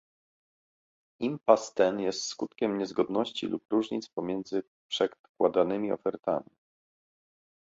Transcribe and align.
Impas 1.19 1.71
ten 1.73 1.99
jest 1.99 2.23
skutkiem 2.25 2.77
niezgodności 2.77 3.47
lub 3.47 3.63
różnic 3.71 4.09
pomiędzy 4.09 4.63
przedkładanymi 4.91 5.91
ofertami 5.91 6.51